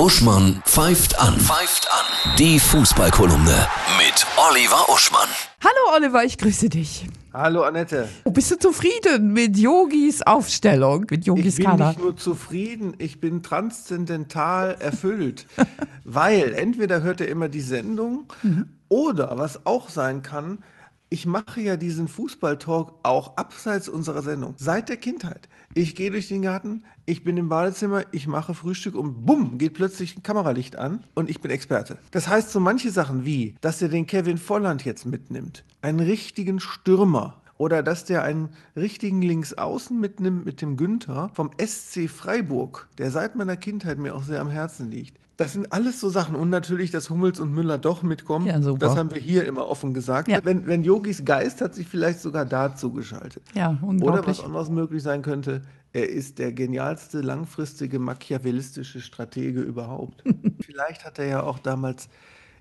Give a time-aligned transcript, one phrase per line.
[0.00, 1.38] Uschmann pfeift an.
[1.38, 2.34] Pfeift an.
[2.38, 3.66] Die Fußballkolumne
[3.98, 5.28] mit Oliver Uschmann.
[5.62, 7.06] Hallo Oliver, ich grüße dich.
[7.34, 8.08] Hallo Annette.
[8.24, 11.88] Bist du zufrieden mit Yogis Aufstellung, mit Yogis Ich bin Kader?
[11.88, 15.46] nicht nur zufrieden, ich bin transzendental erfüllt.
[16.04, 18.32] weil entweder hört er immer die Sendung
[18.88, 20.60] oder was auch sein kann,
[21.12, 24.54] ich mache ja diesen Fußballtalk auch abseits unserer Sendung.
[24.56, 25.48] Seit der Kindheit.
[25.74, 29.74] Ich gehe durch den Garten, ich bin im Badezimmer, ich mache Frühstück und bumm, geht
[29.74, 31.98] plötzlich ein Kameralicht an und ich bin Experte.
[32.12, 36.60] Das heißt so manche Sachen wie, dass er den Kevin Volland jetzt mitnimmt, einen richtigen
[36.60, 43.10] Stürmer, oder dass der einen richtigen Linksaußen mitnimmt mit dem Günther vom SC Freiburg, der
[43.10, 45.18] seit meiner Kindheit mir auch sehr am Herzen liegt.
[45.36, 46.36] Das sind alles so Sachen.
[46.36, 48.46] Und natürlich, dass Hummels und Müller doch mitkommen.
[48.46, 48.58] Ja.
[48.58, 50.28] Das haben wir hier immer offen gesagt.
[50.28, 50.40] Ja.
[50.42, 53.42] Wenn, wenn Yogis Geist hat sich vielleicht sogar dazu geschaltet.
[53.54, 55.60] Ja, Oder was anderes möglich sein könnte,
[55.92, 60.24] er ist der genialste, langfristige, machiavellistische Stratege überhaupt.
[60.64, 62.08] vielleicht hat er ja auch damals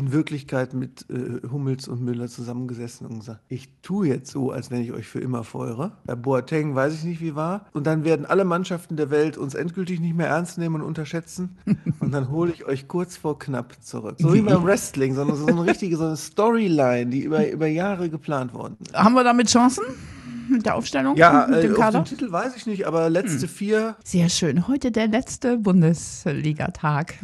[0.00, 4.70] in Wirklichkeit mit äh, Hummels und Müller zusammengesessen und gesagt, ich tue jetzt so, als
[4.70, 5.92] wenn ich euch für immer feuere.
[6.06, 7.66] Bei Boateng weiß ich nicht, wie war.
[7.74, 11.58] Und dann werden alle Mannschaften der Welt uns endgültig nicht mehr ernst nehmen und unterschätzen.
[12.00, 14.16] und dann hole ich euch kurz vor knapp zurück.
[14.18, 18.08] So wie beim Wrestling, sondern so eine richtige so eine Storyline, die über, über Jahre
[18.08, 18.94] geplant worden ist.
[18.94, 19.84] Haben wir damit Chancen
[20.48, 21.14] mit der Aufstellung?
[21.16, 21.98] Ja, mit äh, dem auf Kader?
[22.00, 23.96] den Titel weiß ich nicht, aber letzte vier.
[24.02, 24.66] Sehr schön.
[24.66, 27.14] Heute der letzte Bundesligatag,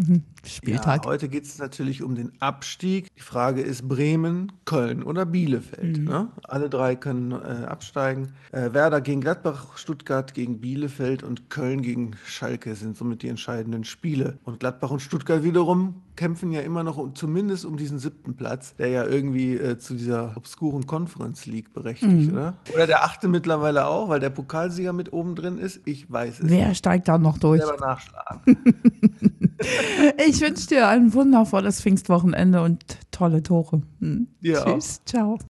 [0.48, 1.04] Spieltag.
[1.04, 3.08] Ja, heute geht es natürlich um den Abstieg.
[3.16, 5.98] Die Frage ist Bremen, Köln oder Bielefeld.
[5.98, 6.28] Ne?
[6.44, 8.32] Alle drei können äh, absteigen.
[8.52, 13.84] Äh, Werder gegen Gladbach, Stuttgart gegen Bielefeld und Köln gegen Schalke sind somit die entscheidenden
[13.84, 14.38] Spiele.
[14.44, 18.74] Und Gladbach und Stuttgart wiederum kämpfen ja immer noch um, zumindest um diesen siebten Platz,
[18.76, 22.54] der ja irgendwie äh, zu dieser obskuren Conference League berechtigt, oder?
[22.72, 25.80] Oder der achte mittlerweile auch, weil der Pokalsieger mit oben drin ist.
[25.84, 26.48] Ich weiß es.
[26.48, 27.62] Wer steigt da noch durch?
[27.62, 28.56] Selber nachschlagen.
[30.26, 33.82] Ich wünsche dir ein wundervolles Pfingstwochenende und tolle Tore.
[34.00, 34.28] Hm.
[34.42, 34.64] Auch.
[34.64, 35.38] Tschüss, ciao.